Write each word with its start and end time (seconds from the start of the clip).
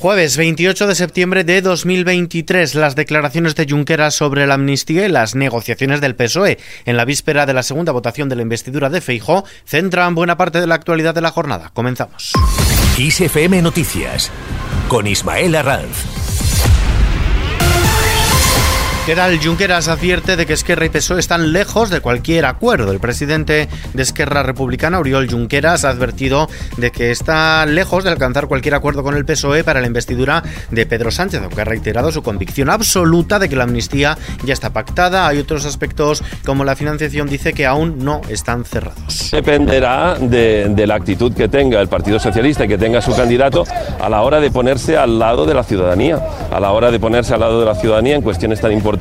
Jueves 0.00 0.36
28 0.36 0.86
de 0.86 0.94
septiembre 0.94 1.42
de 1.42 1.60
2023, 1.60 2.76
las 2.76 2.94
declaraciones 2.94 3.56
de 3.56 3.66
Junqueras 3.68 4.14
sobre 4.14 4.46
la 4.46 4.54
amnistía 4.54 5.04
y 5.04 5.08
las 5.10 5.34
negociaciones 5.34 6.00
del 6.00 6.14
PSOE 6.14 6.56
en 6.84 6.96
la 6.96 7.04
víspera 7.04 7.46
de 7.46 7.52
la 7.52 7.64
segunda 7.64 7.90
votación 7.90 8.28
de 8.28 8.36
la 8.36 8.42
investidura 8.42 8.90
de 8.90 9.00
Feijó 9.00 9.44
centran 9.64 10.14
buena 10.14 10.36
parte 10.36 10.60
de 10.60 10.68
la 10.68 10.76
actualidad 10.76 11.16
de 11.16 11.20
la 11.22 11.32
jornada. 11.32 11.72
Comenzamos. 11.74 12.30
ISFM 12.96 13.60
Noticias 13.60 14.30
con 14.86 15.08
Ismael 15.08 15.56
Arranz. 15.56 16.27
El 19.08 19.40
Junqueras 19.42 19.88
advierte 19.88 20.36
de 20.36 20.44
que 20.44 20.52
Esquerra 20.52 20.84
y 20.84 20.90
PSOE 20.90 21.18
están 21.18 21.50
lejos 21.50 21.88
de 21.88 22.00
cualquier 22.00 22.44
acuerdo. 22.44 22.92
El 22.92 23.00
presidente 23.00 23.66
de 23.94 24.02
Esquerra 24.02 24.42
Republicana, 24.42 24.98
Oriol 24.98 25.30
Junqueras, 25.30 25.86
ha 25.86 25.90
advertido 25.90 26.46
de 26.76 26.90
que 26.90 27.10
está 27.10 27.64
lejos 27.64 28.04
de 28.04 28.10
alcanzar 28.10 28.48
cualquier 28.48 28.74
acuerdo 28.74 29.02
con 29.02 29.16
el 29.16 29.24
PSOE 29.24 29.64
para 29.64 29.80
la 29.80 29.86
investidura 29.86 30.42
de 30.70 30.84
Pedro 30.84 31.10
Sánchez, 31.10 31.40
aunque 31.42 31.62
ha 31.62 31.64
reiterado 31.64 32.12
su 32.12 32.22
convicción 32.22 32.68
absoluta 32.68 33.38
de 33.38 33.48
que 33.48 33.56
la 33.56 33.64
amnistía 33.64 34.18
ya 34.44 34.52
está 34.52 34.74
pactada. 34.74 35.26
Hay 35.26 35.38
otros 35.38 35.64
aspectos 35.64 36.22
como 36.44 36.64
la 36.64 36.76
financiación, 36.76 37.28
dice 37.28 37.54
que 37.54 37.64
aún 37.64 38.04
no 38.04 38.20
están 38.28 38.66
cerrados. 38.66 39.30
Dependerá 39.32 40.16
de, 40.20 40.68
de 40.68 40.86
la 40.86 40.96
actitud 40.96 41.32
que 41.32 41.48
tenga 41.48 41.80
el 41.80 41.88
Partido 41.88 42.20
Socialista 42.20 42.66
y 42.66 42.68
que 42.68 42.76
tenga 42.76 43.00
su 43.00 43.16
candidato 43.16 43.64
a 44.00 44.08
la 44.10 44.20
hora 44.20 44.38
de 44.38 44.50
ponerse 44.50 44.98
al 44.98 45.18
lado 45.18 45.46
de 45.46 45.54
la 45.54 45.64
ciudadanía, 45.64 46.20
a 46.52 46.60
la 46.60 46.72
hora 46.72 46.90
de 46.90 47.00
ponerse 47.00 47.32
al 47.32 47.40
lado 47.40 47.58
de 47.58 47.64
la 47.64 47.74
ciudadanía 47.74 48.14
en 48.14 48.22
cuestiones 48.22 48.60
tan 48.60 48.70
importantes 48.70 48.97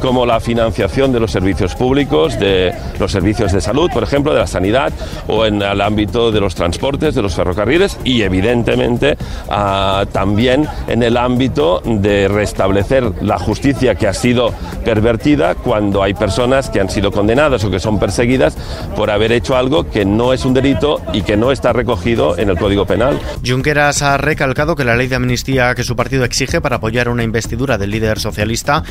como 0.00 0.26
la 0.26 0.40
financiación 0.40 1.12
de 1.12 1.20
los 1.20 1.30
servicios 1.30 1.74
públicos, 1.74 2.38
de 2.38 2.72
los 2.98 3.12
servicios 3.12 3.52
de 3.52 3.60
salud, 3.60 3.90
por 3.92 4.02
ejemplo, 4.02 4.32
de 4.32 4.40
la 4.40 4.46
sanidad 4.46 4.92
o 5.26 5.46
en 5.46 5.62
el 5.62 5.80
ámbito 5.80 6.30
de 6.32 6.40
los 6.40 6.54
transportes, 6.54 7.14
de 7.14 7.22
los 7.22 7.34
ferrocarriles 7.34 7.98
y 8.04 8.22
evidentemente 8.22 9.16
ah, 9.48 10.04
también 10.12 10.66
en 10.88 11.02
el 11.02 11.16
ámbito 11.16 11.80
de 11.84 12.28
restablecer 12.28 13.22
la 13.22 13.38
justicia 13.38 13.94
que 13.94 14.06
ha 14.06 14.14
sido 14.14 14.52
pervertida 14.84 15.54
cuando 15.54 16.02
hay 16.02 16.14
personas 16.14 16.70
que 16.70 16.80
han 16.80 16.90
sido 16.90 17.10
condenadas 17.10 17.64
o 17.64 17.70
que 17.70 17.80
son 17.80 17.98
perseguidas 17.98 18.56
por 18.96 19.10
haber 19.10 19.32
hecho 19.32 19.56
algo 19.56 19.88
que 19.90 20.04
no 20.04 20.32
es 20.32 20.44
un 20.44 20.54
delito 20.54 21.00
y 21.12 21.22
que 21.22 21.36
no 21.36 21.52
está 21.52 21.72
recogido 21.72 22.38
en 22.38 22.50
el 22.50 22.58
Código 22.58 22.86
Penal. 22.86 23.18
Junqueras 23.46 24.02
ha 24.02 24.16
recalcado 24.16 24.76
que 24.76 24.84
la 24.84 24.96
ley 24.96 25.08
de 25.08 25.16
amnistía 25.16 25.74
que 25.74 25.84
su 25.84 25.96
partido 25.96 26.24
exige 26.24 26.60
para 26.60 26.76
apoyar 26.76 27.08
una 27.08 27.22
investidura 27.22 27.78
del 27.78 27.90
líder 27.90 28.18
socialista 28.18 28.82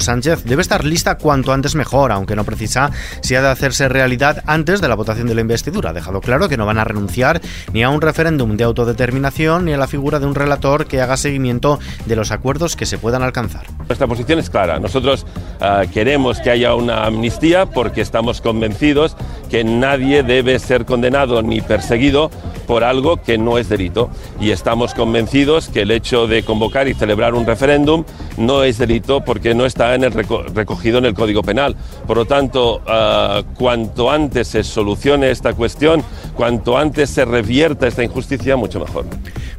Sánchez 0.00 0.44
debe 0.44 0.62
estar 0.62 0.84
lista 0.84 1.16
cuanto 1.16 1.52
antes 1.52 1.74
mejor, 1.74 2.12
aunque 2.12 2.36
no 2.36 2.44
precisa 2.44 2.90
si 3.20 3.34
ha 3.34 3.42
de 3.42 3.48
hacerse 3.48 3.88
realidad 3.88 4.42
antes 4.46 4.80
de 4.80 4.88
la 4.88 4.94
votación 4.94 5.26
de 5.26 5.34
la 5.34 5.40
investidura. 5.40 5.92
Dejado 5.92 6.20
claro 6.20 6.48
que 6.48 6.56
no 6.56 6.66
van 6.66 6.78
a 6.78 6.84
renunciar 6.84 7.40
ni 7.72 7.82
a 7.82 7.90
un 7.90 8.00
referéndum 8.00 8.56
de 8.56 8.64
autodeterminación 8.64 9.64
ni 9.64 9.72
a 9.72 9.78
la 9.78 9.86
figura 9.86 10.18
de 10.18 10.26
un 10.26 10.34
relator 10.34 10.86
que 10.86 11.00
haga 11.00 11.16
seguimiento 11.16 11.78
de 12.06 12.16
los 12.16 12.30
acuerdos 12.30 12.76
que 12.76 12.86
se 12.86 12.98
puedan 12.98 13.22
alcanzar. 13.22 13.66
Nuestra 13.88 14.06
posición 14.06 14.38
es 14.38 14.50
clara. 14.50 14.78
Nosotros 14.80 15.26
uh, 15.60 15.88
queremos 15.92 16.40
que 16.40 16.50
haya 16.50 16.74
una 16.74 17.04
amnistía 17.06 17.66
porque 17.66 18.00
estamos 18.00 18.40
convencidos 18.40 19.16
que 19.48 19.64
nadie 19.64 20.22
debe 20.22 20.58
ser 20.58 20.84
condenado 20.84 21.42
ni 21.42 21.60
perseguido 21.60 22.30
por 22.66 22.84
algo 22.84 23.18
que 23.18 23.38
no 23.38 23.58
es 23.58 23.68
delito. 23.68 24.10
Y 24.40 24.50
estamos 24.50 24.94
convencidos 24.94 25.68
que 25.68 25.82
el 25.82 25.90
hecho 25.90 26.26
de 26.26 26.42
convocar 26.42 26.88
y 26.88 26.94
celebrar 26.94 27.34
un 27.34 27.46
referéndum 27.46 28.04
no 28.36 28.62
es 28.62 28.78
delito 28.78 29.20
porque 29.20 29.54
no 29.54 29.66
está 29.66 29.94
en 29.94 30.04
el 30.04 30.12
recogido 30.12 30.98
en 30.98 31.04
el 31.04 31.14
Código 31.14 31.42
Penal. 31.42 31.76
Por 32.06 32.16
lo 32.16 32.24
tanto, 32.24 32.76
uh, 32.86 33.42
cuanto 33.54 34.10
antes 34.10 34.48
se 34.48 34.64
solucione 34.64 35.30
esta 35.30 35.52
cuestión, 35.52 36.02
cuanto 36.34 36.76
antes 36.76 37.10
se 37.10 37.24
revierta 37.24 37.86
esta 37.86 38.02
injusticia, 38.02 38.56
mucho 38.56 38.80
mejor. 38.80 39.06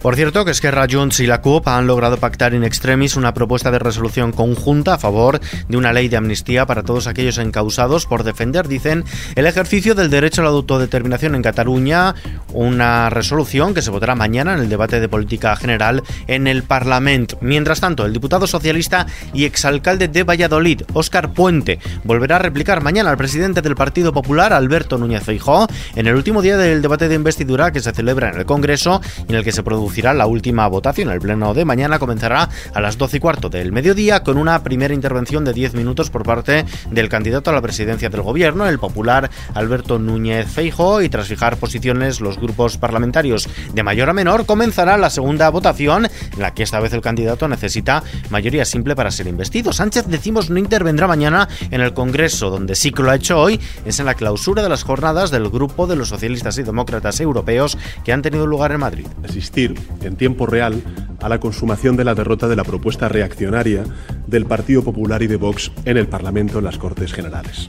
Por 0.05 0.15
cierto, 0.15 0.45
que 0.45 0.51
Esquerra 0.51 0.85
Junts 0.87 1.19
y 1.21 1.25
la 1.25 1.41
CUP 1.41 1.67
han 1.67 1.87
logrado 1.87 2.17
pactar 2.17 2.53
in 2.53 2.63
extremis 2.63 3.15
una 3.15 3.33
propuesta 3.33 3.71
de 3.71 3.79
resolución 3.79 4.31
conjunta 4.31 4.93
a 4.93 4.97
favor 4.99 5.39
de 5.67 5.77
una 5.77 5.93
ley 5.93 6.09
de 6.09 6.17
amnistía 6.17 6.67
para 6.67 6.83
todos 6.83 7.07
aquellos 7.07 7.39
encausados 7.39 8.05
por 8.05 8.23
defender, 8.23 8.67
dicen, 8.67 9.03
el 9.33 9.47
ejercicio 9.47 9.95
del 9.95 10.11
derecho 10.11 10.41
a 10.41 10.43
la 10.43 10.51
autodeterminación 10.51 11.33
en 11.33 11.41
Cataluña, 11.41 12.13
una 12.53 13.09
resolución 13.09 13.73
que 13.73 13.81
se 13.81 13.89
votará 13.89 14.13
mañana 14.13 14.53
en 14.53 14.59
el 14.59 14.69
debate 14.69 14.99
de 14.99 15.09
política 15.09 15.55
general 15.55 16.03
en 16.27 16.45
el 16.45 16.61
Parlamento. 16.61 17.39
Mientras 17.41 17.81
tanto, 17.81 18.05
el 18.05 18.13
diputado 18.13 18.45
socialista 18.45 19.07
y 19.33 19.45
exalcalde 19.45 20.07
de 20.07 20.21
Valladolid, 20.21 20.83
Óscar 20.93 21.33
Puente, 21.33 21.79
volverá 22.03 22.35
a 22.35 22.39
replicar 22.39 22.83
mañana 22.83 23.09
al 23.09 23.17
presidente 23.17 23.63
del 23.63 23.75
Partido 23.75 24.13
Popular, 24.13 24.53
Alberto 24.53 24.99
Núñez 24.99 25.23
Feijóo, 25.23 25.65
en 25.95 26.05
el 26.05 26.13
último 26.13 26.43
día 26.43 26.57
del 26.57 26.83
debate 26.83 27.07
de 27.07 27.15
investidura 27.15 27.71
que 27.71 27.79
se 27.79 27.91
celebra 27.91 28.29
en 28.29 28.37
el 28.37 28.45
Congreso 28.45 29.01
y 29.27 29.31
en 29.31 29.39
el 29.39 29.43
que 29.43 29.51
se 29.51 29.63
produce 29.63 29.94
la 30.03 30.27
última 30.27 30.67
votación. 30.67 31.09
El 31.09 31.19
pleno 31.19 31.53
de 31.53 31.63
mañana 31.63 31.99
comenzará 31.99 32.49
a 32.73 32.81
las 32.81 32.97
12 32.97 33.17
y 33.17 33.19
cuarto 33.19 33.49
del 33.49 33.71
mediodía 33.71 34.23
con 34.23 34.37
una 34.37 34.61
primera 34.61 34.93
intervención 34.93 35.45
de 35.45 35.53
10 35.53 35.73
minutos 35.73 36.09
por 36.09 36.23
parte 36.23 36.65
del 36.91 37.09
candidato 37.09 37.49
a 37.49 37.53
la 37.53 37.61
presidencia 37.61 38.09
del 38.09 38.21
gobierno, 38.21 38.67
el 38.67 38.77
popular 38.77 39.29
Alberto 39.53 39.97
Núñez 39.97 40.47
Feijo, 40.47 41.01
y 41.01 41.09
tras 41.09 41.27
fijar 41.27 41.57
posiciones 41.57 42.19
los 42.19 42.37
grupos 42.37 42.77
parlamentarios 42.77 43.47
de 43.73 43.83
mayor 43.83 44.09
a 44.09 44.13
menor, 44.13 44.45
comenzará 44.45 44.97
la 44.97 45.09
segunda 45.09 45.49
votación 45.49 46.05
en 46.05 46.41
la 46.41 46.53
que 46.53 46.63
esta 46.63 46.79
vez 46.79 46.93
el 46.93 47.01
candidato 47.01 47.47
necesita 47.47 48.03
mayoría 48.29 48.65
simple 48.65 48.95
para 48.95 49.11
ser 49.11 49.27
investido. 49.27 49.71
Sánchez, 49.71 50.07
decimos, 50.07 50.49
no 50.49 50.59
intervendrá 50.59 51.07
mañana 51.07 51.47
en 51.71 51.81
el 51.81 51.93
Congreso, 51.93 52.49
donde 52.49 52.75
sí 52.75 52.91
que 52.91 53.01
lo 53.01 53.11
ha 53.11 53.15
hecho 53.15 53.39
hoy, 53.39 53.59
es 53.85 53.99
en 53.99 54.05
la 54.05 54.15
clausura 54.15 54.61
de 54.61 54.69
las 54.69 54.83
jornadas 54.83 55.31
del 55.31 55.49
grupo 55.49 55.87
de 55.87 55.95
los 55.95 56.09
socialistas 56.09 56.57
y 56.57 56.63
demócratas 56.63 57.19
europeos 57.21 57.77
que 58.03 58.11
han 58.11 58.21
tenido 58.21 58.45
lugar 58.45 58.71
en 58.71 58.79
Madrid. 58.79 59.07
Asistir 59.23 59.75
en 60.01 60.15
tiempo 60.15 60.45
real 60.45 60.81
a 61.21 61.29
la 61.29 61.39
consumación 61.39 61.95
de 61.95 62.03
la 62.03 62.15
derrota 62.15 62.47
de 62.47 62.55
la 62.55 62.63
propuesta 62.63 63.09
reaccionaria 63.09 63.83
del 64.27 64.45
Partido 64.45 64.83
Popular 64.83 65.23
y 65.23 65.27
de 65.27 65.37
Vox 65.37 65.71
en 65.85 65.97
el 65.97 66.07
Parlamento 66.07 66.59
en 66.59 66.65
las 66.65 66.77
Cortes 66.77 67.13
Generales. 67.13 67.67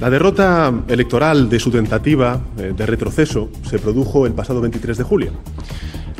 La 0.00 0.10
derrota 0.10 0.72
electoral 0.86 1.48
de 1.48 1.58
su 1.58 1.72
tentativa 1.72 2.40
eh, 2.56 2.72
de 2.76 2.86
retroceso 2.86 3.50
se 3.68 3.80
produjo 3.80 4.26
el 4.26 4.32
pasado 4.32 4.60
23 4.60 4.96
de 4.96 5.04
julio. 5.04 5.32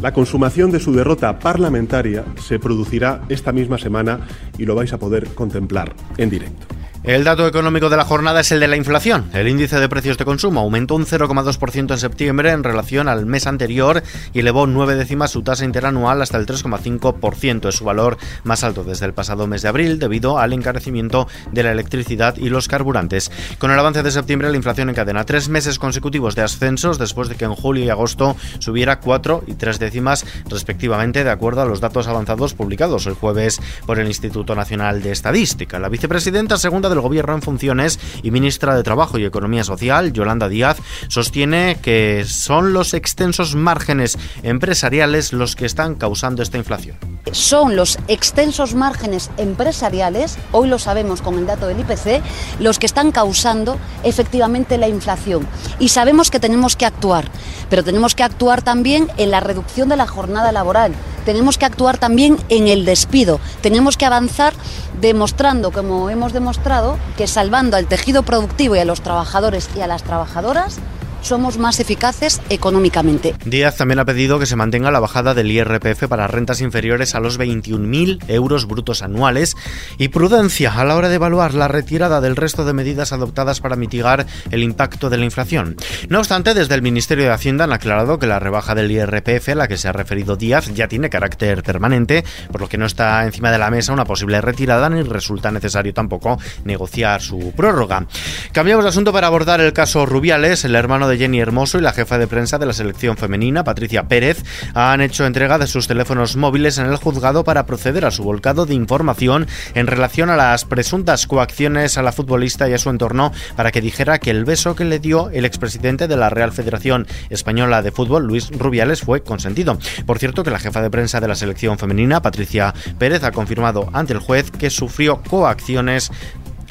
La 0.03 0.13
consumación 0.13 0.71
de 0.71 0.81
su 0.81 0.93
derrota 0.93 1.39
parlamentaria 1.39 2.25
se 2.41 2.59
producirá 2.59 3.23
esta 3.29 3.53
misma 3.53 3.79
semana 3.79 4.21
y 4.59 4.65
lo 4.65 4.75
vais 4.75 4.93
a 4.93 4.99
poder 4.99 5.29
contemplar 5.29 5.95
en 6.17 6.31
directo. 6.31 6.78
El 7.05 7.23
dato 7.23 7.47
económico 7.47 7.89
de 7.89 7.97
la 7.97 8.05
jornada 8.05 8.41
es 8.41 8.51
el 8.51 8.59
de 8.59 8.67
la 8.67 8.77
inflación. 8.77 9.31
El 9.33 9.47
índice 9.49 9.79
de 9.79 9.89
precios 9.89 10.19
de 10.19 10.25
consumo 10.25 10.61
aumentó 10.61 10.97
un 10.97 11.07
0,2% 11.07 11.93
en 11.93 11.99
septiembre 11.99 12.51
en 12.51 12.65
relación 12.65 13.09
al 13.09 13.25
mes 13.25 13.47
anterior 13.47 14.03
y 14.35 14.41
elevó 14.41 14.67
nueve 14.67 14.97
décimas 14.97 15.31
su 15.31 15.43
tasa 15.43 15.65
interanual 15.65 16.21
hasta 16.21 16.37
el 16.37 16.45
3,5%. 16.45 17.69
Es 17.69 17.77
su 17.77 17.85
valor 17.85 18.19
más 18.43 18.65
alto 18.65 18.83
desde 18.83 19.07
el 19.07 19.15
pasado 19.15 19.47
mes 19.47 19.63
de 19.63 19.69
abril 19.69 20.01
debido 20.01 20.39
al 20.39 20.53
encarecimiento 20.53 21.29
de 21.53 21.63
la 21.63 21.71
electricidad 21.71 22.37
y 22.37 22.51
los 22.51 22.67
carburantes. 22.67 23.31
Con 23.59 23.71
el 23.71 23.79
avance 23.79 24.03
de 24.03 24.11
septiembre, 24.11 24.51
la 24.51 24.57
inflación 24.57 24.91
encadena 24.91 25.25
tres 25.25 25.49
meses 25.49 25.79
consecutivos 25.79 26.35
de 26.35 26.43
ascensos 26.43 26.99
después 26.99 27.29
de 27.29 27.37
que 27.37 27.45
en 27.45 27.55
julio 27.55 27.85
y 27.85 27.91
agosto 27.91 28.37
subiera 28.59 28.99
cuatro 28.99 29.45
y 29.47 29.55
tres 29.55 29.79
décimas 29.79 30.27
respectivamente, 30.47 31.23
de 31.23 31.31
acuerdo 31.31 31.63
a 31.63 31.67
los 31.67 31.81
datos 31.81 32.09
avanzados 32.09 32.55
publicados 32.55 33.07
el 33.07 33.15
jueves 33.15 33.61
por 33.87 34.01
el 34.01 34.09
Instituto 34.09 34.57
Nacional 34.57 35.01
de 35.01 35.13
Estadística. 35.13 35.79
La 35.79 35.89
vicepresidenta 35.89 36.59
segunda 36.59 36.88
del 36.89 37.01
Gobierno 37.01 37.35
en 37.35 37.43
funciones 37.43 37.99
y 38.23 38.31
ministra 38.31 38.75
de 38.75 38.83
Trabajo 38.83 39.19
y 39.19 39.25
Economía 39.25 39.65
Social, 39.65 40.13
Yolanda 40.13 40.49
Díaz, 40.49 40.79
sostiene 41.09 41.79
que 41.83 42.25
son 42.27 42.73
los 42.73 42.95
extensos 42.95 43.55
márgenes 43.55 44.19
empresariales 44.43 45.33
los 45.33 45.57
que 45.57 45.67
están 45.67 45.95
causando 45.95 46.43
esta 46.43 46.59
inflación. 46.59 46.97
Son 47.33 47.77
los 47.77 47.99
extensos 48.09 48.75
márgenes 48.75 49.31
empresariales, 49.37 50.39
hoy 50.53 50.69
lo 50.69 50.79
sabemos 50.79 51.21
con 51.21 51.39
el 51.39 51.47
dato 51.47 51.67
del 51.67 51.81
IPC, 51.81 52.23
los 52.61 52.79
que 52.79 52.87
están 52.87 53.13
causando 53.13 53.79
efectivamente 54.03 54.79
la 54.79 54.89
inflación. 54.89 55.47
Y 55.79 55.89
sabemos 55.89 56.31
que 56.31 56.41
tenemos 56.41 56.77
que 56.77 56.87
actuar, 56.87 57.31
pero 57.69 57.85
tenemos 57.85 58.15
que 58.15 58.23
actuar 58.23 58.63
también 58.63 59.09
en 59.17 59.31
la 59.31 59.41
reducción 59.41 59.89
de 59.89 59.97
la 59.97 60.07
jornada 60.07 60.53
laboral, 60.53 60.93
tenemos 61.25 61.59
que 61.59 61.67
actuar 61.67 61.99
también 61.99 62.39
en 62.49 62.69
el 62.69 62.85
despido, 62.85 63.41
tenemos 63.61 63.97
que 63.97 64.07
avanzar 64.07 64.55
demostrando, 65.01 65.71
como 65.71 66.11
hemos 66.11 66.33
demostrado, 66.33 66.99
que 67.17 67.27
salvando 67.27 67.77
al 67.77 67.87
tejido 67.87 68.23
productivo 68.23 68.77
y 68.77 68.81
a 68.81 68.85
los 68.85 69.01
trabajadores 69.01 69.69
y 69.77 69.81
a 69.81 69.87
las 69.87 70.03
trabajadoras, 70.03 70.79
somos 71.23 71.59
más 71.59 71.81
eficaces 71.81 72.41
económicamente. 72.49 73.35
Díaz 73.45 73.77
también 73.77 73.99
ha 73.99 74.05
pedido 74.05 74.39
que 74.39 74.47
se 74.47 74.57
mantenga 74.57 74.91
la 74.91 75.01
bajada 75.01 75.35
del 75.35 75.51
IRPF 75.51 76.07
para 76.09 76.27
rentas 76.27 76.61
inferiores 76.61 77.15
a 77.15 77.21
los 77.21 77.39
21.000 77.39 78.25
euros 78.29 78.67
brutos 78.67 79.03
anuales 79.03 79.57
y 79.99 80.09
prudencia 80.09 80.73
a 80.73 80.85
la 80.85 80.97
hora 80.97 81.09
de 81.09 81.17
evaluar 81.17 81.55
la 81.55 81.69
retirada 81.69 82.21
del 82.21 82.37
resto 82.37 82.65
de 82.65 82.73
medidas 82.73 83.13
adoptadas 83.13 83.61
para 83.61 83.77
mitigar 83.77 84.27
el 84.51 84.63
impacto 84.63 85.11
de 85.11 85.19
la 85.19 85.25
inflación. 85.25 85.77
No 86.09 86.19
obstante, 86.19 86.55
desde 86.55 86.75
el 86.75 86.83
Ministerio 86.83 87.25
de 87.25 87.33
Hacienda 87.33 87.65
han 87.65 87.73
aclarado 87.73 88.19
que 88.19 88.27
la 88.27 88.39
rebaja 88.39 88.75
del 88.75 88.91
IRPF 88.91 89.51
a 89.51 89.55
la 89.55 89.69
que 89.69 89.77
se 89.77 89.89
ha 89.89 89.93
referido 89.93 90.37
Díaz 90.37 90.73
ya 90.75 90.89
tiene 90.89 91.11
carácter 91.11 91.63
permanente, 91.63 92.25
por 92.51 92.61
lo 92.61 92.69
que 92.69 92.79
no 92.79 92.87
está 92.87 93.25
encima 93.25 93.51
de 93.51 93.59
la 93.59 93.71
mesa 93.71 93.93
una 93.93 94.05
posible 94.05 94.41
retirada 94.41 94.89
ni 94.89 95.03
resulta 95.03 95.51
necesario 95.51 95.93
tampoco 95.95 96.39
negociar 96.65 97.21
su 97.21 97.53
prórroga. 97.57 98.07
Cambiamos 98.53 98.85
de 98.85 98.91
asunto 98.91 99.13
para 99.13 99.27
abordar 99.27 99.61
el 99.61 99.73
caso 99.73 100.07
Rubiales, 100.07 100.65
el 100.65 100.75
hermano 100.75 101.08
de 101.09 101.19
Jenny 101.19 101.41
Hermoso 101.41 101.79
y 101.79 101.83
la 101.83 101.93
jefa 101.93 102.19
de 102.19 102.27
prensa 102.27 102.59
de 102.59 102.67
la 102.67 102.73
selección 102.73 103.17
femenina, 103.17 103.65
Patricia 103.65 104.09
Pérez, 104.09 104.45
han 104.75 105.01
hecho 105.01 105.27
entrega 105.27 105.59
de 105.59 105.67
sus 105.67 105.89
teléfonos 105.89 106.37
móviles 106.37 106.79
en 106.79 106.87
el 106.87 106.97
juzgado 106.97 107.45
para 107.45 107.67
proceder 107.67 108.05
a 108.05 108.11
su 108.11 108.23
volcado 108.23 108.67
de 108.67 108.75
información 108.75 109.47
en 109.75 109.87
relación 109.87 110.31
a 110.31 110.37
las 110.37 110.65
presuntas 110.65 111.27
coacciones 111.27 111.99
a 111.99 112.03
la 112.03 112.13
futbolista 112.13 112.69
y 112.69 112.75
a 112.75 112.79
su 112.79 112.91
entorno 112.91 113.33
para 113.57 113.73
que 113.73 113.81
dijera 113.81 114.19
que 114.19 114.31
el 114.31 114.45
beso 114.45 114.75
que 114.75 114.85
le 114.85 114.99
dio 114.99 115.31
el 115.31 115.45
expresidente 115.45 116.09
de 116.09 116.17
la 116.17 116.31
Real 116.31 116.53
Federación 116.53 117.07
Española 117.31 117.83
de 117.83 117.93
Fútbol, 117.93 118.27
Luis 118.27 118.51
Rubiales, 118.51 119.01
fue 119.01 119.23
consentido. 119.23 119.79
Por 120.07 120.19
cierto, 120.19 120.45
que 120.45 120.51
la 120.51 120.59
jefa 120.59 120.83
de 120.83 120.91
prensa 120.91 121.21
de 121.21 121.29
la 121.29 121.35
selección 121.35 121.79
femenina, 121.79 122.23
Patricia 122.23 122.75
Pérez, 122.99 123.25
ha 123.25 123.33
confirmado 123.33 123.89
ante 123.93 124.13
el 124.13 124.19
juez 124.19 124.51
que 124.51 124.71
sufrió 124.71 125.23
coacciones 125.23 126.11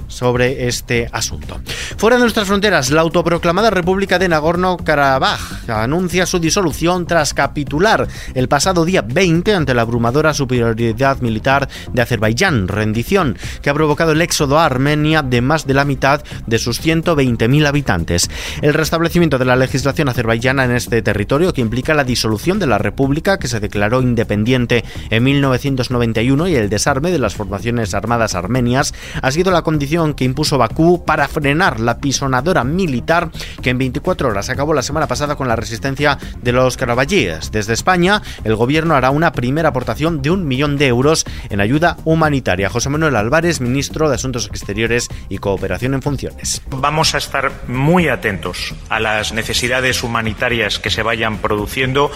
sobre 0.07 0.67
este 0.67 1.09
asunto. 1.11 1.59
Fuera 1.97 2.17
de 2.17 2.21
nuestras 2.21 2.47
fronteras, 2.47 2.91
la 2.91 3.01
autoproclamada 3.01 3.69
República 3.69 4.19
de 4.19 4.29
Nagorno-Karabaj 4.29 5.69
anuncia 5.69 6.25
su 6.25 6.39
disolución 6.39 7.05
tras 7.05 7.33
capitular 7.33 8.07
el 8.33 8.47
pasado 8.47 8.85
día 8.85 9.01
20 9.01 9.53
ante 9.53 9.73
la 9.73 9.83
abrumadora 9.83 10.33
superioridad 10.33 11.19
militar 11.21 11.67
de 11.91 12.01
Azerbaiyán, 12.01 12.67
rendición 12.67 13.37
que 13.61 13.69
ha 13.69 13.73
provocado 13.73 14.11
el 14.11 14.21
éxodo 14.21 14.59
a 14.59 14.65
Armenia 14.65 15.21
de 15.21 15.41
más 15.41 15.67
de 15.67 15.73
la 15.73 15.85
mitad 15.85 16.23
de 16.45 16.59
sus 16.59 16.83
120.000 16.83 17.67
habitantes. 17.67 18.29
El 18.61 18.73
restablecimiento 18.73 19.37
de 19.37 19.45
la 19.45 19.55
legislación 19.55 20.09
azerbaiyana 20.09 20.65
en 20.65 20.71
este 20.71 21.01
territorio, 21.01 21.53
que 21.53 21.61
implica 21.61 21.93
la 21.93 22.03
disolución 22.03 22.59
de 22.59 22.67
la 22.67 22.77
República 22.77 23.39
que 23.39 23.47
se 23.47 23.59
declaró 23.59 24.01
independiente 24.01 24.83
en 25.09 25.23
1991 25.23 26.47
y 26.47 26.55
el 26.55 26.69
desarme 26.69 27.11
de 27.11 27.19
las 27.19 27.35
formaciones 27.35 27.93
armadas 27.93 28.35
armenias, 28.35 28.93
ha 29.21 29.31
sido 29.31 29.51
la 29.51 29.63
condición 29.63 29.96
que 30.15 30.25
impuso 30.25 30.57
Bakú 30.57 31.03
para 31.03 31.27
frenar 31.27 31.79
la 31.79 31.97
pisonadora 31.97 32.63
militar 32.63 33.31
que 33.61 33.71
en 33.71 33.79
24 33.79 34.29
horas 34.29 34.49
acabó 34.49 34.73
la 34.73 34.83
semana 34.83 35.07
pasada 35.07 35.35
con 35.35 35.47
la 35.47 35.55
resistencia 35.55 36.19
de 36.41 36.51
los 36.51 36.77
caraballíes. 36.77 37.51
Desde 37.51 37.73
España, 37.73 38.21
el 38.43 38.55
gobierno 38.55 38.95
hará 38.95 39.09
una 39.09 39.31
primera 39.31 39.69
aportación 39.69 40.21
de 40.21 40.29
un 40.29 40.47
millón 40.47 40.77
de 40.77 40.87
euros 40.87 41.25
en 41.49 41.61
ayuda 41.61 41.97
humanitaria. 42.05 42.69
José 42.69 42.89
Manuel 42.89 43.15
Álvarez, 43.15 43.59
ministro 43.59 44.07
de 44.07 44.15
Asuntos 44.15 44.47
Exteriores 44.47 45.09
y 45.29 45.39
Cooperación 45.39 45.95
en 45.95 46.01
Funciones. 46.03 46.61
Vamos 46.69 47.15
a 47.15 47.17
estar 47.17 47.51
muy 47.67 48.07
atentos 48.07 48.75
a 48.89 48.99
las 48.99 49.33
necesidades 49.33 50.03
humanitarias 50.03 50.79
que 50.79 50.91
se 50.91 51.01
vayan 51.01 51.39
produciendo 51.39 52.11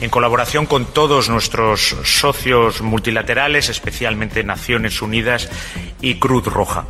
en 0.00 0.10
colaboración 0.10 0.66
con 0.66 0.86
todos 0.86 1.28
nuestros 1.28 1.96
socios 2.04 2.80
multilaterales, 2.82 3.68
especialmente 3.68 4.44
Naciones 4.44 5.02
Unidas 5.02 5.48
y 6.00 6.16
Cruz 6.16 6.44
Roja. 6.46 6.84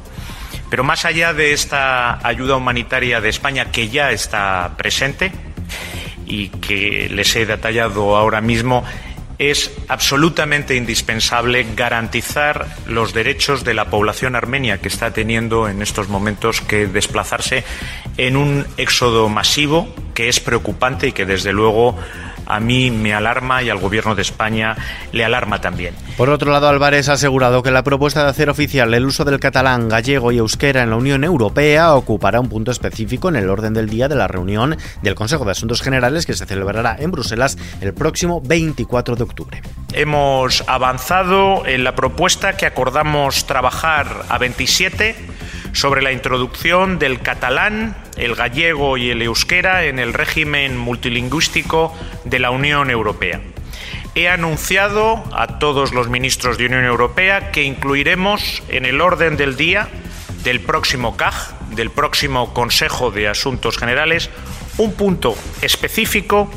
Pero 0.70 0.84
más 0.84 1.04
allá 1.04 1.32
de 1.32 1.52
esta 1.52 2.26
ayuda 2.26 2.56
humanitaria 2.56 3.20
de 3.20 3.30
España 3.30 3.72
que 3.72 3.88
ya 3.88 4.10
está 4.10 4.74
presente 4.76 5.32
y 6.26 6.48
que 6.48 7.08
les 7.10 7.34
he 7.36 7.46
detallado 7.46 8.16
ahora 8.16 8.42
mismo, 8.42 8.84
es 9.38 9.70
absolutamente 9.86 10.74
indispensable 10.74 11.64
garantizar 11.76 12.66
los 12.86 13.14
derechos 13.14 13.64
de 13.64 13.72
la 13.72 13.88
población 13.88 14.34
armenia 14.34 14.78
que 14.78 14.88
está 14.88 15.12
teniendo 15.12 15.68
en 15.68 15.80
estos 15.80 16.08
momentos 16.08 16.60
que 16.60 16.86
desplazarse 16.86 17.64
en 18.16 18.36
un 18.36 18.66
éxodo 18.76 19.28
masivo 19.28 19.94
que 20.12 20.28
es 20.28 20.40
preocupante 20.40 21.08
y 21.08 21.12
que 21.12 21.24
desde 21.24 21.52
luego 21.52 21.96
a 22.48 22.60
mí 22.60 22.90
me 22.90 23.14
alarma 23.14 23.62
y 23.62 23.70
al 23.70 23.78
Gobierno 23.78 24.14
de 24.14 24.22
España 24.22 24.76
le 25.12 25.24
alarma 25.24 25.60
también. 25.60 25.94
Por 26.16 26.30
otro 26.30 26.50
lado, 26.50 26.68
Álvarez 26.68 27.08
ha 27.08 27.12
asegurado 27.12 27.62
que 27.62 27.70
la 27.70 27.84
propuesta 27.84 28.24
de 28.24 28.30
hacer 28.30 28.50
oficial 28.50 28.92
el 28.94 29.06
uso 29.06 29.24
del 29.24 29.38
catalán, 29.38 29.88
gallego 29.88 30.32
y 30.32 30.38
euskera 30.38 30.82
en 30.82 30.90
la 30.90 30.96
Unión 30.96 31.24
Europea 31.24 31.94
ocupará 31.94 32.40
un 32.40 32.48
punto 32.48 32.70
específico 32.70 33.28
en 33.28 33.36
el 33.36 33.48
orden 33.48 33.74
del 33.74 33.88
día 33.88 34.08
de 34.08 34.16
la 34.16 34.26
reunión 34.26 34.76
del 35.02 35.14
Consejo 35.14 35.44
de 35.44 35.52
Asuntos 35.52 35.82
Generales 35.82 36.26
que 36.26 36.34
se 36.34 36.46
celebrará 36.46 36.96
en 36.98 37.10
Bruselas 37.10 37.58
el 37.80 37.94
próximo 37.94 38.40
24 38.40 39.16
de 39.16 39.22
octubre. 39.22 39.62
Hemos 39.92 40.64
avanzado 40.66 41.66
en 41.66 41.84
la 41.84 41.94
propuesta 41.94 42.56
que 42.56 42.66
acordamos 42.66 43.46
trabajar 43.46 44.24
a 44.28 44.38
27 44.38 45.16
sobre 45.78 46.02
la 46.02 46.10
introducción 46.10 46.98
del 46.98 47.20
catalán, 47.20 47.96
el 48.16 48.34
gallego 48.34 48.96
y 48.96 49.10
el 49.10 49.22
euskera 49.22 49.84
en 49.84 50.00
el 50.00 50.12
régimen 50.12 50.76
multilingüístico 50.76 51.96
de 52.24 52.40
la 52.40 52.50
Unión 52.50 52.90
Europea. 52.90 53.40
He 54.16 54.28
anunciado 54.28 55.22
a 55.32 55.60
todos 55.60 55.94
los 55.94 56.08
ministros 56.08 56.58
de 56.58 56.66
Unión 56.66 56.84
Europea 56.84 57.52
que 57.52 57.62
incluiremos 57.62 58.60
en 58.68 58.86
el 58.86 59.00
orden 59.00 59.36
del 59.36 59.56
día 59.56 59.88
del 60.42 60.58
próximo 60.58 61.16
CAG, 61.16 61.56
del 61.70 61.90
próximo 61.90 62.52
Consejo 62.52 63.12
de 63.12 63.28
Asuntos 63.28 63.78
Generales, 63.78 64.30
un 64.78 64.94
punto 64.94 65.36
específico 65.62 66.50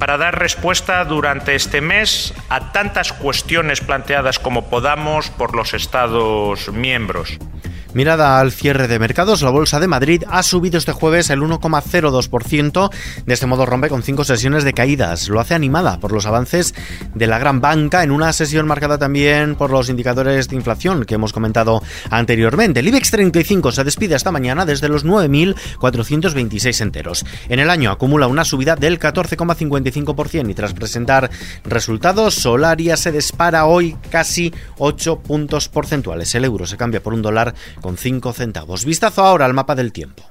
para 0.00 0.16
dar 0.16 0.36
respuesta 0.36 1.04
durante 1.04 1.54
este 1.54 1.80
mes 1.80 2.34
a 2.48 2.72
tantas 2.72 3.12
cuestiones 3.12 3.80
planteadas 3.80 4.40
como 4.40 4.68
podamos 4.68 5.30
por 5.30 5.54
los 5.54 5.74
Estados 5.74 6.72
miembros. 6.72 7.38
Mirada 7.94 8.40
al 8.40 8.50
cierre 8.50 8.88
de 8.88 8.98
mercados, 8.98 9.42
la 9.42 9.50
Bolsa 9.50 9.78
de 9.78 9.86
Madrid 9.86 10.24
ha 10.28 10.42
subido 10.42 10.78
este 10.78 10.90
jueves 10.90 11.30
el 11.30 11.42
1,02%. 11.42 12.90
De 13.24 13.34
este 13.34 13.46
modo 13.46 13.66
rompe 13.66 13.88
con 13.88 14.02
cinco 14.02 14.24
sesiones 14.24 14.64
de 14.64 14.72
caídas. 14.72 15.28
Lo 15.28 15.38
hace 15.38 15.54
animada 15.54 16.00
por 16.00 16.10
los 16.10 16.26
avances 16.26 16.74
de 17.14 17.28
la 17.28 17.38
gran 17.38 17.60
banca 17.60 18.02
en 18.02 18.10
una 18.10 18.32
sesión 18.32 18.66
marcada 18.66 18.98
también 18.98 19.54
por 19.54 19.70
los 19.70 19.88
indicadores 19.88 20.48
de 20.48 20.56
inflación 20.56 21.04
que 21.04 21.14
hemos 21.14 21.32
comentado 21.32 21.84
anteriormente. 22.10 22.80
El 22.80 22.88
IBEX 22.88 23.12
35 23.12 23.70
se 23.70 23.84
despide 23.84 24.16
esta 24.16 24.32
mañana 24.32 24.66
desde 24.66 24.88
los 24.88 25.06
9.426 25.06 26.80
enteros. 26.80 27.24
En 27.48 27.60
el 27.60 27.70
año 27.70 27.92
acumula 27.92 28.26
una 28.26 28.44
subida 28.44 28.74
del 28.74 28.98
14,55% 28.98 30.50
y 30.50 30.54
tras 30.54 30.74
presentar 30.74 31.30
resultados, 31.62 32.34
Solaria 32.34 32.96
se 32.96 33.12
dispara 33.12 33.66
hoy 33.66 33.96
casi 34.10 34.52
8 34.78 35.20
puntos 35.20 35.68
porcentuales. 35.68 36.34
El 36.34 36.44
euro 36.44 36.66
se 36.66 36.76
cambia 36.76 37.00
por 37.00 37.14
un 37.14 37.22
dólar 37.22 37.54
con 37.84 37.98
5 37.98 38.32
centavos. 38.32 38.86
Vistazo 38.86 39.22
ahora 39.22 39.44
al 39.44 39.52
mapa 39.52 39.74
del 39.74 39.92
tiempo. 39.92 40.22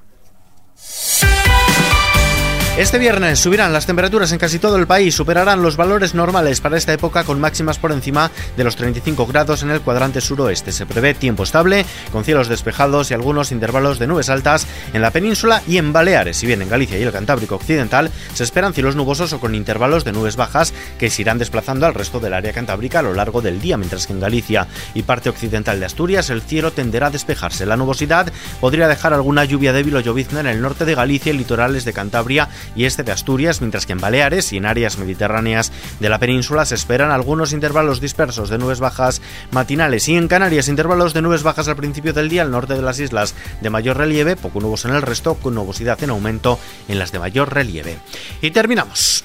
Este 2.76 2.98
viernes 2.98 3.38
subirán 3.38 3.72
las 3.72 3.86
temperaturas 3.86 4.32
en 4.32 4.40
casi 4.40 4.58
todo 4.58 4.76
el 4.78 4.88
país, 4.88 5.14
superarán 5.14 5.62
los 5.62 5.76
valores 5.76 6.12
normales 6.12 6.60
para 6.60 6.76
esta 6.76 6.92
época 6.92 7.22
con 7.22 7.38
máximas 7.38 7.78
por 7.78 7.92
encima 7.92 8.32
de 8.56 8.64
los 8.64 8.74
35 8.74 9.26
grados 9.28 9.62
en 9.62 9.70
el 9.70 9.80
cuadrante 9.80 10.20
suroeste. 10.20 10.72
Se 10.72 10.84
prevé 10.84 11.14
tiempo 11.14 11.44
estable, 11.44 11.86
con 12.10 12.24
cielos 12.24 12.48
despejados 12.48 13.12
y 13.12 13.14
algunos 13.14 13.52
intervalos 13.52 14.00
de 14.00 14.08
nubes 14.08 14.28
altas 14.28 14.66
en 14.92 15.02
la 15.02 15.12
península 15.12 15.62
y 15.68 15.78
en 15.78 15.92
Baleares. 15.92 16.36
Si 16.36 16.48
bien 16.48 16.62
en 16.62 16.68
Galicia 16.68 16.98
y 16.98 17.04
el 17.04 17.12
Cantábrico 17.12 17.54
Occidental 17.54 18.10
se 18.32 18.42
esperan 18.42 18.74
cielos 18.74 18.96
nubosos 18.96 19.32
o 19.32 19.38
con 19.38 19.54
intervalos 19.54 20.04
de 20.04 20.10
nubes 20.10 20.34
bajas 20.34 20.74
que 20.98 21.10
se 21.10 21.22
irán 21.22 21.38
desplazando 21.38 21.86
al 21.86 21.94
resto 21.94 22.18
del 22.18 22.34
área 22.34 22.52
cantábrica 22.52 22.98
a 22.98 23.02
lo 23.02 23.14
largo 23.14 23.40
del 23.40 23.60
día, 23.60 23.76
mientras 23.76 24.08
que 24.08 24.14
en 24.14 24.20
Galicia 24.20 24.66
y 24.94 25.04
parte 25.04 25.28
occidental 25.28 25.78
de 25.78 25.86
Asturias 25.86 26.28
el 26.28 26.42
cielo 26.42 26.72
tenderá 26.72 27.06
a 27.06 27.10
despejarse. 27.10 27.66
La 27.66 27.76
nubosidad 27.76 28.32
podría 28.60 28.88
dejar 28.88 29.14
alguna 29.14 29.44
lluvia 29.44 29.72
débil 29.72 29.94
o 29.94 30.00
llovizna 30.00 30.40
en 30.40 30.48
el 30.48 30.60
norte 30.60 30.84
de 30.84 30.96
Galicia 30.96 31.32
y 31.32 31.36
litorales 31.36 31.84
de 31.84 31.92
Cantabria 31.92 32.48
y 32.74 32.84
este 32.84 33.02
de 33.02 33.12
Asturias, 33.12 33.60
mientras 33.60 33.86
que 33.86 33.92
en 33.92 34.00
Baleares 34.00 34.52
y 34.52 34.56
en 34.56 34.66
áreas 34.66 34.98
mediterráneas 34.98 35.72
de 36.00 36.08
la 36.08 36.18
península 36.18 36.64
se 36.64 36.74
esperan 36.74 37.10
algunos 37.10 37.52
intervalos 37.52 38.00
dispersos 38.00 38.48
de 38.48 38.58
nubes 38.58 38.80
bajas 38.80 39.20
matinales 39.50 40.08
y 40.08 40.16
en 40.16 40.28
Canarias 40.28 40.68
intervalos 40.68 41.14
de 41.14 41.22
nubes 41.22 41.42
bajas 41.42 41.68
al 41.68 41.76
principio 41.76 42.12
del 42.12 42.28
día 42.28 42.42
al 42.42 42.50
norte 42.50 42.74
de 42.74 42.82
las 42.82 42.98
islas 42.98 43.34
de 43.60 43.70
mayor 43.70 43.96
relieve, 43.96 44.36
poco 44.36 44.60
nubosos 44.60 44.90
en 44.90 44.96
el 44.96 45.02
resto, 45.02 45.34
con 45.34 45.54
nubosidad 45.54 46.02
en 46.02 46.10
aumento 46.10 46.58
en 46.88 46.98
las 46.98 47.12
de 47.12 47.18
mayor 47.18 47.52
relieve. 47.52 47.98
Y 48.40 48.50
terminamos. 48.50 49.22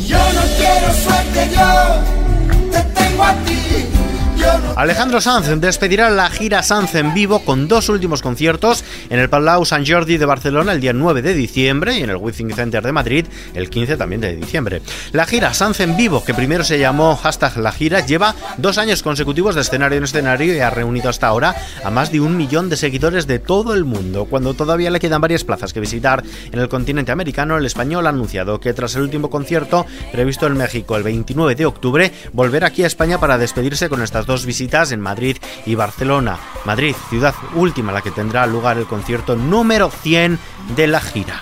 Alejandro 4.79 5.19
Sanz 5.19 5.59
despedirá 5.59 6.09
la 6.09 6.29
gira 6.29 6.63
Sanz 6.63 6.95
en 6.95 7.13
vivo 7.13 7.43
con 7.43 7.67
dos 7.67 7.89
últimos 7.89 8.21
conciertos 8.21 8.85
en 9.09 9.19
el 9.19 9.27
Palau 9.27 9.65
Sant 9.65 9.85
Jordi 9.85 10.15
de 10.15 10.25
Barcelona 10.25 10.71
el 10.71 10.79
día 10.79 10.93
9 10.93 11.21
de 11.21 11.33
diciembre 11.33 11.97
y 11.97 12.03
en 12.03 12.09
el 12.09 12.15
Withing 12.15 12.53
Center 12.53 12.81
de 12.81 12.93
Madrid 12.93 13.25
el 13.55 13.69
15 13.69 13.97
también 13.97 14.21
de 14.21 14.37
diciembre. 14.37 14.81
La 15.11 15.25
gira 15.25 15.53
Sanz 15.53 15.81
en 15.81 15.97
vivo, 15.97 16.23
que 16.23 16.33
primero 16.33 16.63
se 16.63 16.79
llamó 16.79 17.17
hashtag 17.17 17.57
La 17.57 17.73
Gira, 17.73 18.05
lleva 18.05 18.33
dos 18.55 18.77
años 18.77 19.03
consecutivos 19.03 19.53
de 19.53 19.61
escenario 19.61 19.97
en 19.97 20.05
escenario 20.05 20.55
y 20.55 20.61
ha 20.61 20.69
reunido 20.69 21.09
hasta 21.09 21.27
ahora 21.27 21.57
a 21.83 21.89
más 21.89 22.09
de 22.13 22.21
un 22.21 22.37
millón 22.37 22.69
de 22.69 22.77
seguidores 22.77 23.27
de 23.27 23.39
todo 23.39 23.73
el 23.73 23.83
mundo. 23.83 24.27
Cuando 24.29 24.53
todavía 24.53 24.91
le 24.91 25.01
quedan 25.01 25.19
varias 25.19 25.43
plazas 25.43 25.73
que 25.73 25.81
visitar 25.81 26.23
en 26.53 26.57
el 26.57 26.69
continente 26.69 27.11
americano, 27.11 27.57
el 27.57 27.65
español 27.65 28.07
ha 28.07 28.11
anunciado 28.11 28.61
que 28.61 28.73
tras 28.73 28.95
el 28.95 29.01
último 29.01 29.29
concierto 29.29 29.85
previsto 30.13 30.47
en 30.47 30.53
México 30.53 30.95
el 30.95 31.03
29 31.03 31.55
de 31.55 31.65
octubre, 31.65 32.13
volverá 32.31 32.67
aquí 32.67 32.85
a 32.85 32.87
España 32.87 33.19
para 33.19 33.37
despedirse 33.37 33.89
con 33.89 34.01
estas 34.01 34.25
dos 34.25 34.45
visitas 34.45 34.68
en 34.69 35.01
Madrid 35.01 35.37
y 35.65 35.73
Barcelona. 35.73 36.37
Madrid, 36.63 36.95
ciudad 37.09 37.33
última 37.55 37.91
la 37.91 38.01
que 38.01 38.11
tendrá 38.11 38.45
lugar 38.45 38.77
el 38.77 38.85
concierto 38.85 39.35
número 39.35 39.89
100 39.89 40.37
de 40.75 40.87
la 40.87 41.01
gira. 41.01 41.41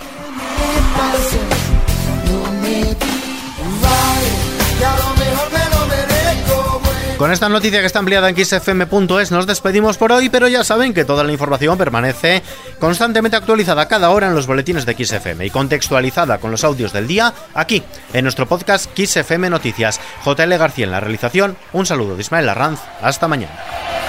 Con 7.17 7.31
esta 7.31 7.49
noticia 7.49 7.79
que 7.79 7.87
está 7.87 7.97
ampliada 7.97 8.29
en 8.29 8.35
xfm.es 8.35 9.31
nos 9.31 9.47
despedimos 9.47 9.97
por 9.97 10.11
hoy, 10.11 10.29
pero 10.29 10.47
ya 10.47 10.63
saben 10.63 10.93
que 10.93 11.03
toda 11.03 11.23
la 11.23 11.31
información 11.31 11.75
permanece 11.75 12.43
constantemente 12.79 13.35
actualizada 13.35 13.87
cada 13.87 14.11
hora 14.11 14.27
en 14.27 14.35
los 14.35 14.45
boletines 14.45 14.85
de 14.85 14.93
XFM 14.93 15.43
y 15.43 15.49
contextualizada 15.49 16.37
con 16.37 16.51
los 16.51 16.63
audios 16.63 16.93
del 16.93 17.07
día 17.07 17.33
aquí 17.55 17.81
en 18.13 18.23
nuestro 18.23 18.45
podcast 18.45 18.91
XFM 18.95 19.49
Noticias. 19.49 19.99
JL 20.23 20.57
García 20.57 20.85
en 20.85 20.91
la 20.91 20.99
realización, 20.99 21.57
un 21.73 21.87
saludo 21.87 22.15
de 22.15 22.21
Ismael 22.21 22.49
Arranz, 22.49 22.81
hasta 23.01 23.27
mañana. 23.27 24.06